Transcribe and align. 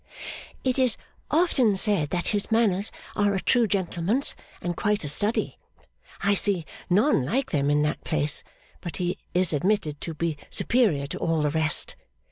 'It 0.63 0.79
is 0.79 0.97
often 1.29 1.75
said 1.75 2.09
that 2.09 2.29
his 2.29 2.49
manners 2.51 2.89
are 3.15 3.35
a 3.35 3.39
true 3.39 3.67
gentleman's, 3.67 4.33
and 4.59 4.75
quite 4.75 5.03
a 5.03 5.07
study. 5.07 5.59
I 6.21 6.33
see 6.33 6.65
none 6.89 7.21
like 7.23 7.51
them 7.51 7.69
in 7.69 7.83
that 7.83 8.03
place, 8.03 8.41
but 8.81 8.97
he 8.97 9.19
is 9.35 9.53
admitted 9.53 10.01
to 10.01 10.15
be 10.15 10.37
superior 10.49 11.05
to 11.05 11.19
all 11.19 11.43
the 11.43 11.51
rest. 11.51 11.95